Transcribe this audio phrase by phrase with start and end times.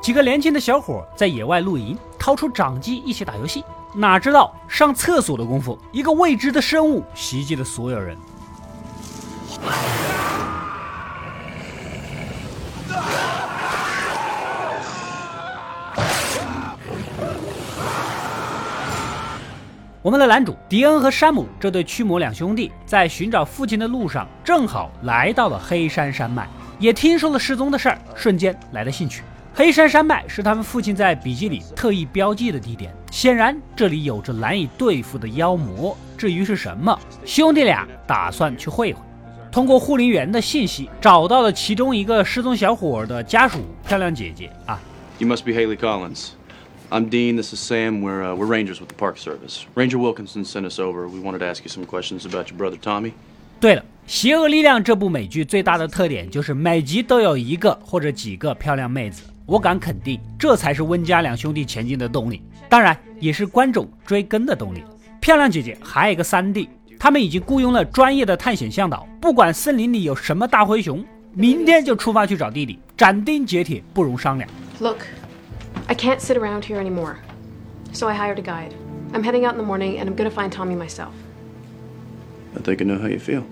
[0.00, 3.62] 几个年轻的小伙在野外露营，掏出掌机一起打游戏。
[3.94, 8.16] 哪知道上厕所的功夫，一个未知的生物袭击了所有人。
[20.02, 26.48] 我们的男主迪恩和山姆这对驱魔两兄弟在寻找父亲的路上，正好来到了黑山山脉，
[26.78, 29.22] 也听说了失踪的事儿，瞬间来了兴趣。
[29.60, 35.94] 黑山山脉是他们父亲在笔记里特意标记的地点，显然这里有着难以对付的妖魔。
[36.16, 39.02] 至于是什么，兄弟俩打算去会会。
[39.52, 44.80] 通过护林员的信息，找到了其中一个失踪小伙的家属，漂亮姐姐啊。
[45.18, 46.28] You must be Haley Collins.
[46.88, 47.36] I'm Dean.
[47.36, 48.00] This is Sam.
[48.00, 49.66] We're uh, we're rangers with the Park Service.
[49.74, 51.06] Ranger Wilkinson sent us over.
[51.06, 53.12] We wanted to ask you some questions about your brother Tommy.
[53.60, 59.24] 对了，《邪恶力量》这部美剧最大的特点就是每集都有一个或者几个漂亮妹子。
[59.50, 64.84] 我敢肯定，这才是温家两兄弟前进的动力，当然也是观众追根的动力。
[65.18, 66.68] 漂亮姐姐还有一个三弟，
[67.00, 74.48] 他们已经雇佣了专业的探险向导，不管森林里有什么大灰熊，明天就出发去找弟弟，斩钉截铁，不容商量。
[74.78, 74.98] Look.
[75.88, 77.16] I can't sit around here anymore.
[77.92, 78.70] So I hired a guide.
[79.12, 81.10] I'm heading out in the morning and I'm gonna find Tommy myself.
[82.54, 83.42] I think I know how you feel.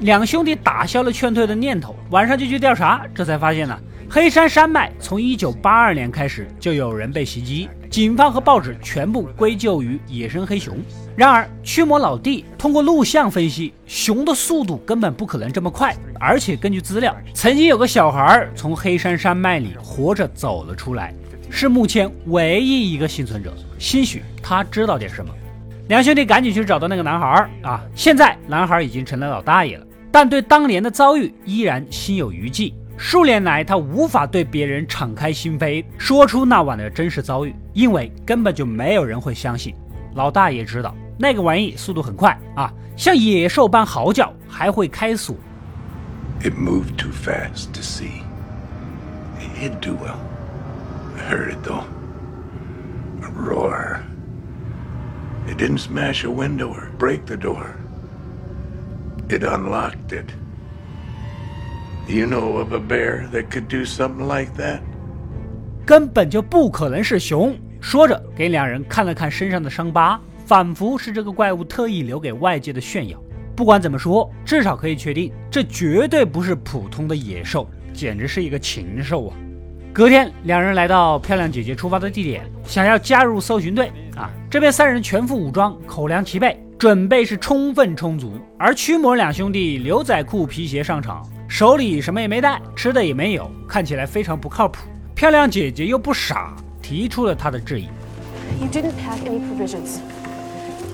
[0.00, 3.78] 两兄弟打消了劝退的念头，晚上就去调查，这才发现呢，
[4.14, 10.78] 黑山山脉从1982年开始就有人被袭击，警方和报纸全部归咎于野生黑熊。
[11.16, 21.12] 然而，驱魔老弟通过录像分析，熊的速度根本不可能这么快，而且根据资料，曾经有个小孩从黑山山脉里活着走了出来。
[21.50, 25.34] 是目前唯一一个幸存者，兴许他知道点什么。
[25.88, 27.82] 两兄弟赶紧去找到那个男孩啊！
[27.96, 32.72] 现在男孩已经成了老大爷了，但对当年的遭遇依然心有余悸。
[32.96, 39.74] 数年来，他无法对别人敞开心扉，说出那晚的真实遭遇，因为根本就没有人会相信。
[40.14, 45.36] 老大也知道那个玩意速度很快啊，像野兽般嚎叫，还会开锁。
[46.40, 48.22] It moved too fast to see.
[49.40, 50.18] It hid too well.
[51.24, 51.84] heard it though.
[53.22, 54.04] A roar.
[55.48, 57.76] It didn't smash a window or break the door.
[59.28, 60.32] It unlocked it.
[62.06, 64.80] You know of a bear that could do something like that?
[65.86, 67.56] 根本就不可能是熊。
[67.80, 73.18] 说着，给两人看了看身上的伤疤，仿佛是这个怪物特意留给外界的炫耀。
[73.56, 79.36] 不管怎么说，至少可以确定，这绝对不是普通的野兽，简直是一个禽兽啊！
[79.92, 84.30] 隔天，两人来到漂亮姐姐出发的地点，想要加入搜寻队啊。
[84.50, 88.38] 这边三人全副武装，口粮齐备，准备是充分充足。
[88.58, 94.88] 而驱魔两兄弟牛仔裤皮鞋上场，手里什么也没带，吃的也没有，看起来非常不靠谱。
[95.14, 97.84] 漂亮姐姐又不傻，提出了她的质疑
[98.60, 99.98] ：You didn't pack any provisions.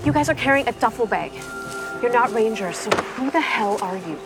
[0.05, 1.31] You guys are carrying a duffel bag.
[2.03, 4.17] You're not rangers, so who the hell are you?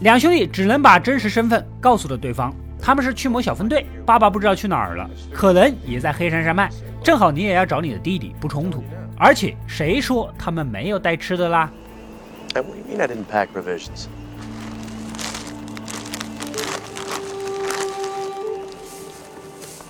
[0.00, 6.70] 两兄弟只能把真实身份告诉了对方，他们是驱魔小分队，爸爸不知道去哪儿了，可能也在黑山山脉。
[7.02, 8.82] 正好你也要找你的弟弟，不冲突。
[9.18, 11.70] 而且谁说他们没有带吃的啦？
[12.62, 14.06] We mean im pack provisions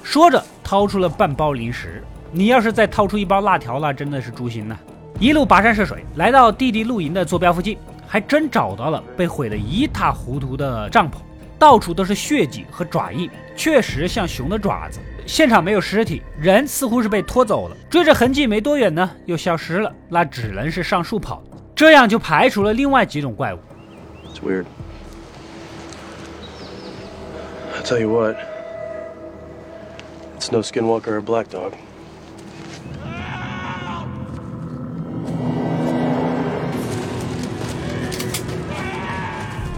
[0.03, 2.03] 说着掏出了半包零食。
[2.31, 4.79] 你要是再掏出一包辣条，那真的是诛心了。
[5.19, 7.79] 一路跋山涉水，来到弟弟露营的坐标附近。
[8.11, 11.17] 还真找到了被毁得一塌糊涂的帐篷，
[11.59, 14.99] 到处都是血迹和爪印，确实像熊的爪子。
[15.27, 17.77] 现场没有尸体，人似乎是被拖走了。
[17.91, 19.93] 追着痕迹没多远呢，又消失了。
[20.09, 21.43] 那只能是上树跑，
[21.79, 23.59] 这样就排除了另外几种怪物。
[24.27, 24.65] It's weird.
[27.73, 28.35] I tell you what,
[30.37, 31.75] it's no skinwalker or black dog.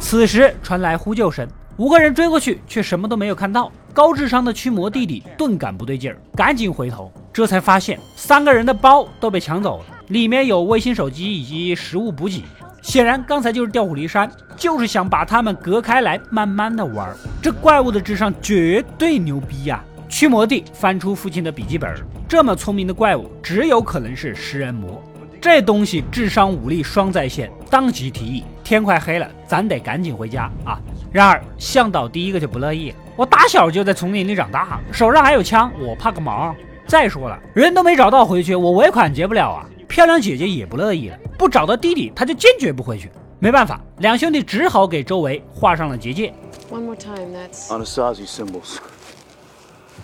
[0.00, 1.46] 此时传来呼救声，
[1.76, 3.70] 五个人追过去，却什么都没有看到。
[3.92, 12.42] 高智商的驱魔弟弟顿感不对劲儿，赶紧回头，这才发现三个人的包都被抢走了，里面有卫星、手机以及食物补给。
[12.82, 17.08] 显然刚才就是调虎离山，就是想把他们隔开来，慢慢的玩。
[17.40, 19.84] 这怪物的智商绝对牛逼呀！
[20.08, 21.94] 驱魔弟翻出父亲的笔记本，
[22.28, 25.00] 这么聪明的怪物，只有可能是食人魔。
[25.40, 30.80] 这东西智商武力双在线，当即提议：天快黑了，咱得赶紧回家啊！
[31.12, 36.52] 然而向导第一个就不乐意，我打小就在丛林里长大，手上还有枪，我怕个毛！
[36.86, 39.66] 再说了，人都没找到回去，我尾款结不了啊！
[39.90, 43.10] 漂亮姐姐也不乐意了，不找到弟弟，他就坚决不回去。
[43.40, 46.32] 没办法，两兄弟只好给周围画上了结界。
[46.70, 47.66] One more time, that's.
[47.66, 48.76] Anasazi symbols.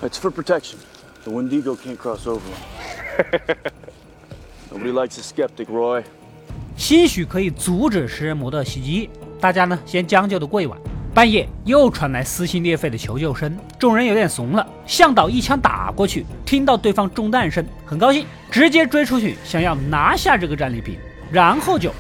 [0.03, 0.79] It's for protection.
[1.23, 2.41] The Wendigo can't cross over.
[4.73, 6.03] Nobody likes a skeptic, Roy.
[6.77, 9.09] 兴许可以阻止食人魔的袭击，
[9.41, 10.77] 大家呢先将就的过一晚。
[11.17, 14.69] 半夜又传来撕心裂肺的求救声，众人有点怂了。
[14.85, 20.99] 向导一枪打过去，听到对方中弹声，很高兴，直接追出去，想要拿下这个战利品，
[21.33, 21.91] 然后就。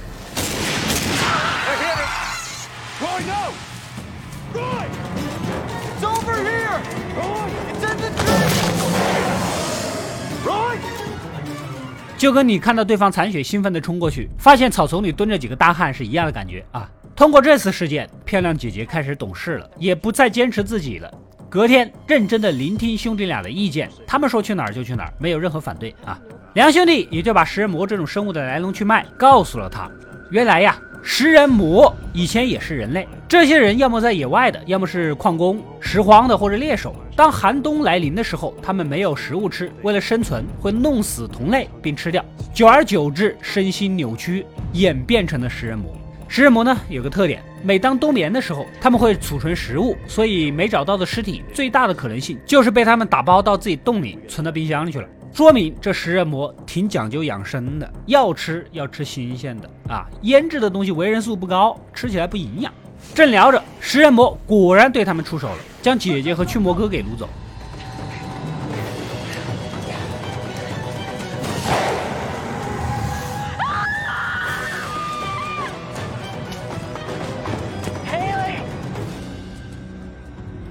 [12.18, 16.86] 就跟你看到对方残血兴奋地冲过去，发现草丛里蹲着几个大汉是一样的感觉啊！
[17.16, 21.10] 通过这次事件，漂亮姐姐开始懂事了，也不再坚持自己了。
[21.48, 26.20] 隔天，认真的聆听兄弟俩的意见，他们说去哪儿就去哪儿，没有任何反对啊！
[26.52, 29.90] 两兄弟也就把食人魔这种生物的来龙去脉告诉了他。
[30.30, 36.94] 原来呀，食人魔以前也是人类，这些人要么在野外的，要么是矿工、拾荒的或者猎手。
[37.16, 42.22] 当寒冬来临的时候，他们没有食物吃，为了生存会弄死同类并吃掉，
[42.52, 45.96] 久而久之身心扭曲，演变成了食人魔。
[46.28, 55.08] 食人魔呢有个特点，每当冬眠的时候，他们会储存食物，所以没找到的尸体最大的可能性就是被他们打包到自己洞里存到冰箱里去了。
[55.32, 62.72] 说明这食人魔挺讲究养生的，要吃要吃新鲜的啊，腌制的东西维生素不高，吃起来不营养。
[63.14, 67.28] 正聊着，食人魔果然对他们出手了，将姐姐和驱魔哥给掳走。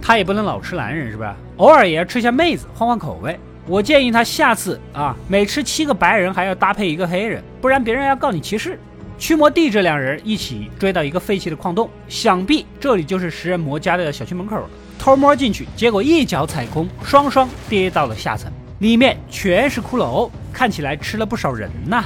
[0.07, 1.35] 他也不能老吃男人是吧？
[1.57, 3.39] 偶尔也要吃下妹子，换换口味。
[3.65, 8.79] 我建议他下次啊，每吃七个白人还要搭配一个黑人，不然别人要告你歧视。
[9.17, 14.69] 驱魔帝这两人一起追到一个废弃的矿洞，想必这里就是食人魔家的小区门口了。
[14.99, 22.05] 偷摸进去，结果一脚踩空，双双跌到了下层，里面全是骷髅，看起来吃了不少人呐。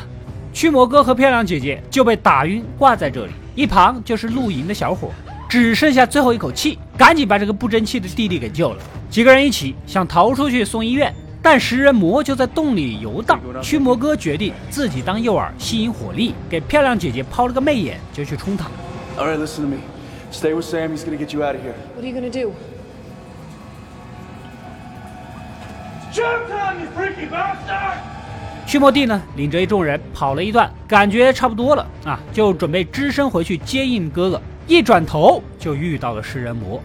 [0.53, 3.33] 驱魔哥和漂亮姐姐就被打晕，挂在这里。
[3.55, 5.11] 一旁就是露营的小伙，
[5.49, 8.77] 只剩下最后一口气，赶紧把这个不争气的弟弟给救了。
[9.09, 11.11] 几个人一起想逃出去送医院，
[11.41, 13.39] 但食人魔就在洞里游荡。
[13.59, 18.67] 驱魔哥决定自己当诱饵，吸引火力，给漂亮姐姐抛了个媚眼，就去冲他。
[19.17, 19.77] All right, listen to me.
[20.31, 20.95] Stay with Sam.
[20.95, 21.73] He's gonna get you out of here.
[21.95, 22.53] What are you gonna do?
[26.13, 27.97] Jump down, you freaky bastard!
[28.67, 34.39] 驱魔帝呢，领着一众人跑了一段，感觉差不多了啊，就准备只身回去接应哥哥。
[34.69, 36.79] 一转头就遇到了食人魔。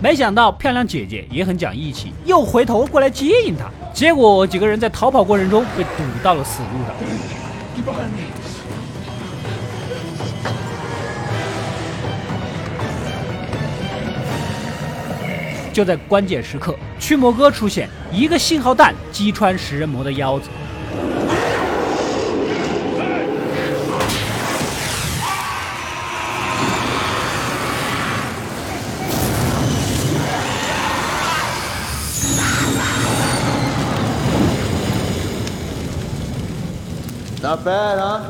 [0.00, 3.66] 没想到漂亮姐姐也很讲义气，又回头过来接应他。
[3.92, 5.90] 结果几个人在逃跑过程中被堵
[6.22, 6.96] 到了死路上。
[15.74, 20.48] 就在关键时刻，驱魔哥出现，一个信号弹击穿食人魔的腰子。
[37.56, 38.20] Not bad, huh?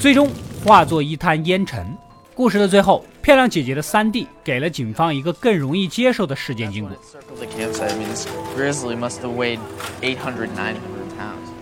[0.00, 0.28] 最终
[0.64, 1.86] 化作一滩烟尘。
[2.34, 6.90] 故事的最后，漂亮姐姐的三弟给了警方一个更容易接受的事件经过。
[6.96, 7.88] Circle the campsite.
[7.88, 9.60] I mean, this grizzly must have weighed
[10.02, 10.74] 800, 900
[11.16, 11.52] pounds.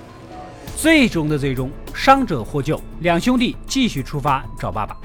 [0.77, 4.97] 最终的最终，伤者获救，两兄弟继续出发找爸爸。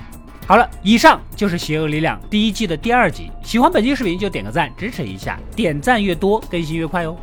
[0.47, 3.29] 好了，以上就是《邪恶力量》第一季的第二集。
[3.43, 7.15] 喜欢本期视频就点个赞支持一下，点赞越多更新越快哦。